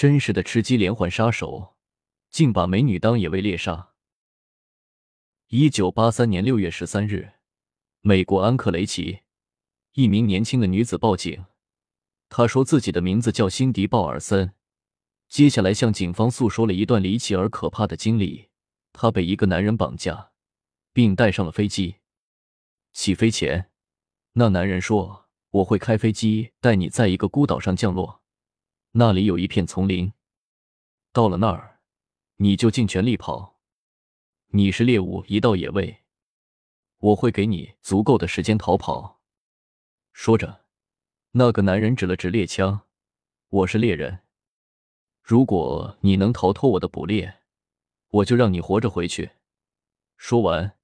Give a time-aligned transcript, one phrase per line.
[0.00, 1.76] 真实的吃鸡连环杀手，
[2.30, 3.90] 竟把美女当野味猎杀。
[5.48, 7.34] 一九八三年六月十三日，
[8.00, 9.20] 美国安克雷奇，
[9.92, 11.44] 一名年轻的女子报警，
[12.30, 14.54] 她说自己的名字叫辛迪·鲍尔森。
[15.28, 18.48] 接下来向警方诉说了一段离奇而可怕的经历：
[18.94, 20.30] 她被一个男人绑架，
[20.94, 21.96] 并带上了飞机。
[22.94, 23.70] 起飞前，
[24.32, 25.28] 那男人说
[25.60, 28.19] ：“我会开飞机带你在一个孤岛上降落，
[28.92, 30.12] 那里有一片丛林。
[31.12, 31.80] 到了那儿，
[32.36, 33.60] 你就尽全力跑。
[34.48, 36.02] 你是猎物，一道野味，
[36.98, 39.20] 我会给你足够的时间逃跑。”
[40.12, 40.64] 说着，
[41.32, 42.80] 那个男人指了指猎枪
[43.48, 44.24] ：“我是猎人。”
[45.22, 47.42] 如果你能逃脱我的捕猎，
[48.08, 49.30] 我就让你活着回去。
[50.16, 50.76] 说完，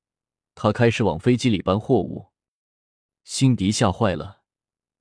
[0.54, 2.30] 他开始往飞机里搬货物。
[3.24, 4.42] 辛迪吓坏了，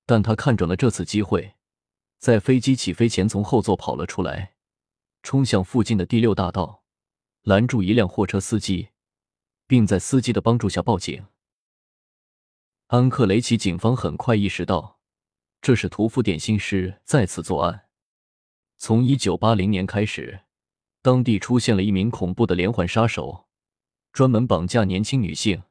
[0.07, 1.55] 但他看准了这次机会，
[2.17, 4.55] 在飞机起飞前从后座跑了出来，
[5.21, 6.83] 冲向附近的第六大道，
[7.43, 8.89] 拦住一辆货车司机，
[9.67, 11.25] 并在司机的帮助下报警。
[12.87, 14.99] 安克雷奇警方很快意识到，
[15.61, 17.87] 这是屠夫点心师再次作案。
[18.77, 20.41] 从一九八零年开始，
[21.01, 23.47] 当地出现了一名恐怖的连环杀手，
[24.11, 25.63] 专门绑架年轻女性，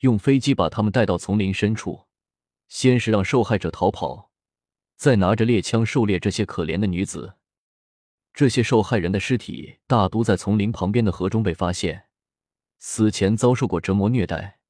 [0.00, 2.06] 用飞机把她们带到丛林深处，
[2.68, 4.29] 先是让受害者逃跑，
[5.00, 7.36] 再拿着猎枪狩猎这些可怜的女子。
[8.34, 12.04] 这些受害人的尸体大都在丛林旁边的河中被发现，
[12.78, 14.60] 死前遭受过折磨虐待，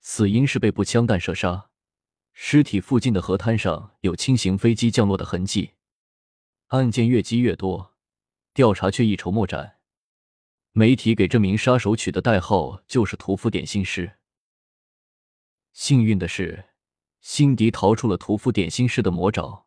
[0.00, 1.70] 死因是被步枪弹射杀。
[2.34, 5.70] 尸体附近的河滩上有轻型飞机降落的痕迹。
[6.66, 7.94] 案件越积越多，
[8.52, 9.78] 调查却一筹莫展。
[10.72, 14.18] 媒体给这名杀手取的代号就是“屠夫点心师”。
[15.72, 16.66] 幸运的是，
[17.22, 19.66] 辛迪逃出了屠夫点心师的魔爪，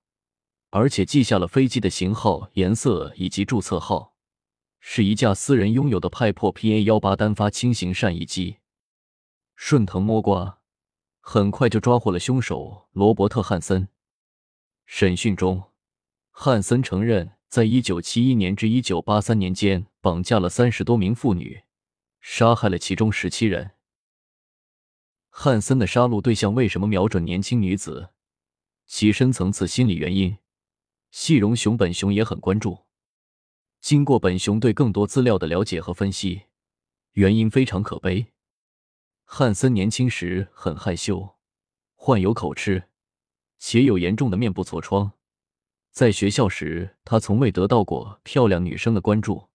[0.75, 4.15] 而且记下了飞机的型号、颜色以及注册号，
[4.79, 8.57] 是一架私人拥有的派破 PA 幺八单发轻型扇翼机。
[9.55, 10.57] 顺藤摸瓜，
[11.19, 13.87] 很快就抓获了凶手罗伯特·汉森。
[14.87, 15.63] 审讯中。
[16.31, 21.61] 汉森承认，在一九七一年至一九八三年间绑架了三十多名妇女，
[22.19, 23.73] 杀害了其中十七人。
[25.29, 28.09] 汉森的杀戮对象为什么瞄准年轻女子？
[28.87, 30.35] 其深层次心理原因，
[31.13, 32.85] 细荣熊本雄也很关注。
[33.79, 36.45] 经过本雄对更多资料的了解和分析，
[37.11, 38.33] 原因非常可悲。
[39.23, 41.35] 汉森年轻时很害羞，
[41.93, 42.89] 患有口吃，
[43.59, 45.11] 且有严重的面部痤疮。
[45.91, 49.49] 在学校时，他从未得到过漂亮女生的关注，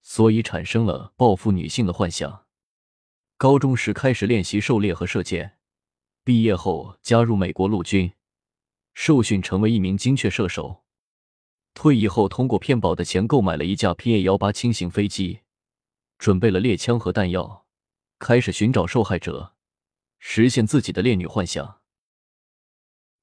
[0.00, 2.46] 所以产生了报复女性的幻想。
[3.36, 5.58] 高中时开始练习狩猎和射箭，
[6.24, 8.14] 毕业后加入美国陆军，
[8.94, 10.84] 受训成为一名精确射手。
[11.76, 15.40] 退役后，通过骗保的钱购买了一架 PA 幺八轻型飞机，
[16.16, 17.66] 准备了猎枪和弹药，
[18.18, 19.52] 开始寻找受害者，
[20.18, 21.80] 实现自己的猎女幻想。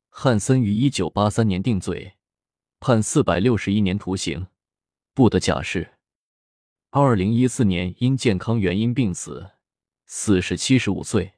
[0.08, 2.13] 汉森于一九八三年定罪。
[2.80, 4.47] 判四百六十一年徒刑，
[5.13, 5.94] 不得假释。
[6.92, 9.52] 二零一四年因健康原因病死，
[10.06, 11.33] 死时七十五岁。